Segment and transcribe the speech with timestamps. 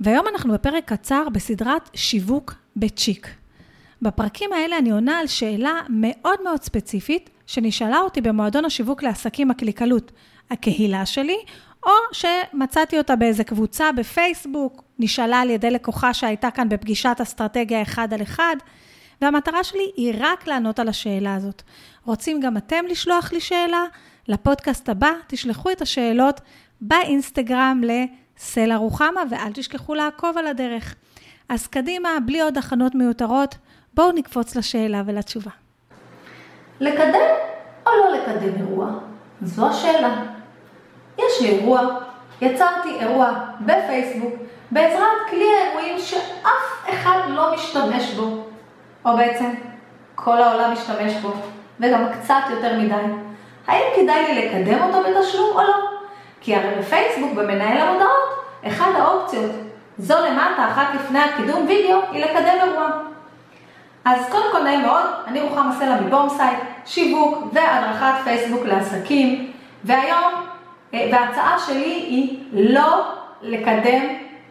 [0.00, 3.28] והיום אנחנו בפרק קצר בסדרת שיווק בצ'יק.
[4.02, 10.12] בפרקים האלה אני עונה על שאלה מאוד מאוד ספציפית, שנשאלה אותי במועדון השיווק לעסקים הקליקלות,
[10.50, 11.36] הקהילה שלי,
[11.86, 18.14] או שמצאתי אותה באיזה קבוצה בפייסבוק, נשאלה על ידי לקוחה שהייתה כאן בפגישת אסטרטגיה אחד
[18.14, 18.56] על אחד,
[19.22, 21.62] והמטרה שלי היא רק לענות על השאלה הזאת.
[22.04, 23.84] רוצים גם אתם לשלוח לי שאלה?
[24.28, 26.40] לפודקאסט הבא תשלחו את השאלות
[26.80, 27.80] באינסטגרם
[28.38, 30.94] לסלע רוחמה, ואל תשכחו לעקוב על הדרך.
[31.48, 33.54] אז קדימה, בלי עוד הכנות מיותרות,
[33.94, 35.50] בואו נקפוץ לשאלה ולתשובה.
[36.80, 37.30] לקדם
[37.86, 38.90] או לא לקדם אירוע?
[39.42, 40.22] זו השאלה.
[41.18, 41.80] יש לי אירוע,
[42.40, 44.34] יצרתי אירוע בפייסבוק
[44.70, 48.44] בעזרת כלי האירועים שאף אחד לא משתמש בו,
[49.04, 49.50] או בעצם
[50.14, 51.32] כל העולם משתמש בו,
[51.80, 52.94] וגם קצת יותר מדי.
[53.66, 55.74] האם כדאי לי לקדם אותו בתשלום או לא?
[56.40, 58.23] כי הרי בפייסבוק, במנהל המודעות,
[59.34, 59.64] אחד האופציות,
[59.98, 62.90] זו למטה, אחת לפני הקידום וידאו, היא לקדם אירוע.
[64.04, 69.52] אז קודם כל נעים מאוד, אני רוחמה סלע מבורסייט, שיווק והדרכת פייסבוק לעסקים,
[69.84, 70.32] והיום,
[70.94, 73.04] אה, וההצעה שלי היא לא
[73.42, 74.02] לקדם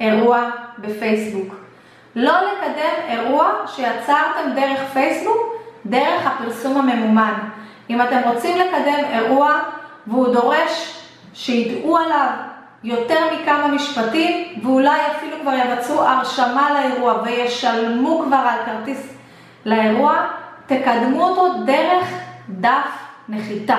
[0.00, 1.54] אירוע בפייסבוק.
[2.16, 5.54] לא לקדם אירוע שיצרתם דרך פייסבוק,
[5.86, 7.34] דרך הפרסום הממומן.
[7.90, 9.60] אם אתם רוצים לקדם אירוע
[10.06, 11.02] והוא דורש
[11.34, 12.30] שידעו עליו
[12.84, 19.14] יותר מכמה משפטים, ואולי אפילו כבר יבצעו הרשמה לאירוע וישלמו כבר על כרטיס
[19.64, 20.26] לאירוע,
[20.66, 22.04] תקדמו אותו דרך
[22.48, 22.88] דף
[23.28, 23.78] נחיתה.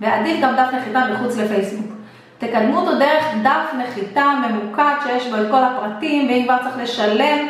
[0.00, 1.92] ועדיף גם דף נחיתה מחוץ לפייסבוק.
[2.38, 7.46] תקדמו אותו דרך דף נחיתה ממוקד שיש בו את כל הפרטים, ואם כבר צריך לשלם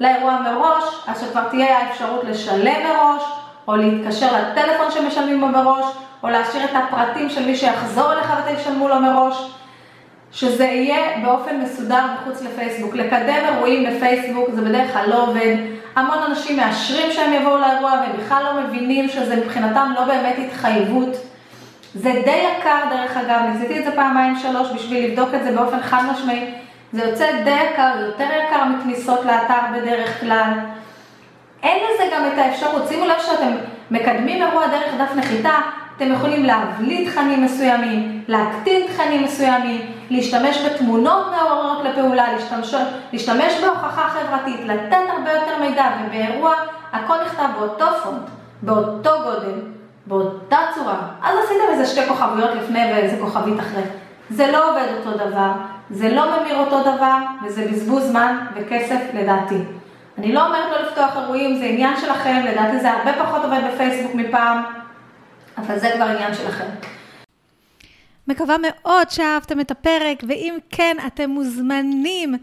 [0.00, 3.22] לאירוע מראש, אז שכבר תהיה האפשרות לשלם מראש,
[3.68, 5.84] או להתקשר לטלפון שמשלמים בו מראש,
[6.22, 9.52] או להשאיר את הפרטים של מי שיחזור אליך ותשלמו לו מראש,
[10.32, 12.94] שזה יהיה באופן מסודר מחוץ לפייסבוק.
[12.94, 15.56] לקדם אירועים בפייסבוק זה בדרך כלל לא עובד.
[15.96, 21.16] המון אנשים מאשרים שהם יבואו לאירוע והם בכלל לא מבינים שזה מבחינתם לא באמת התחייבות.
[21.94, 25.82] זה די יקר דרך אגב, ניסיתי את זה פעמיים שלוש בשביל לבדוק את זה באופן
[25.82, 26.54] חד משמעי.
[26.92, 30.52] זה יוצא די יקר, יותר יקר מכניסות לאתר בדרך כלל.
[31.62, 33.52] אין לזה גם את האפשרות, שימו לב שאתם
[33.90, 35.54] מקדמים אירוע דרך דף נחיתה,
[36.02, 39.80] אתם יכולים להבליט תכנים מסוימים, להקטין תכנים מסוימים,
[40.10, 42.74] להשתמש בתמונות מעוררות לפעולה, להשתמש,
[43.12, 46.54] להשתמש בהוכחה חברתית, לתת הרבה יותר מידע, ובאירוע
[46.92, 48.22] הכל נכתב באותו פונט,
[48.62, 49.60] באותו גודל,
[50.06, 50.98] באותה צורה.
[51.22, 53.82] אז עשיתם איזה שתי כוכביות לפני ואיזה כוכבית אחרי.
[54.30, 55.50] זה לא עובד אותו דבר,
[55.90, 59.58] זה לא ממיר אותו דבר, וזה בזבוז זמן וכסף לדעתי.
[60.18, 64.14] אני לא אומרת לא לפתוח אירועים, זה עניין שלכם, לדעתי זה הרבה פחות עובד בפייסבוק
[64.14, 64.62] מפעם,
[65.56, 66.68] אבל זה כבר עניין שלכם.
[68.28, 72.34] מקווה מאוד שאהבתם את הפרק, ואם כן, אתם מוזמנים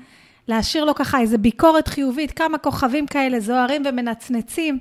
[0.48, 4.80] להשאיר לו ככה איזה ביקורת חיובית, כמה כוכבים כאלה זוהרים ומנצנצים,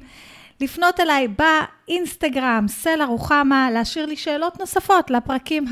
[0.60, 5.64] לפנות אליי באינסטגרם, סלע רוחמה, להשאיר לי שאלות נוספות לפרקים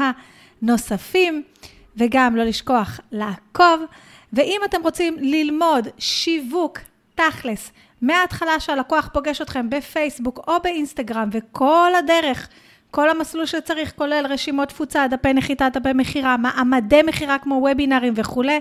[0.63, 1.43] הנוספים,
[1.97, 3.85] וגם לא לשכוח לעקוב.
[4.33, 6.79] ואם אתם רוצים ללמוד שיווק
[7.15, 7.71] תכלס,
[8.03, 12.49] מההתחלה שהלקוח פוגש אתכם בפייסבוק או באינסטגרם, וכל הדרך,
[12.91, 18.61] כל המסלול שצריך, כולל רשימות תפוצה, דפי נחיתה, דפי מכירה, מעמדי מכירה כמו וובינארים וכולי,